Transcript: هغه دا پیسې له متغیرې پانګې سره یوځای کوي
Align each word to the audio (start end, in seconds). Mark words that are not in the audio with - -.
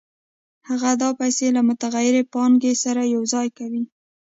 هغه 0.69 0.91
دا 1.01 1.09
پیسې 1.19 1.47
له 1.55 1.61
متغیرې 1.69 2.23
پانګې 2.33 2.73
سره 2.83 3.01
یوځای 3.15 3.47
کوي 3.57 3.83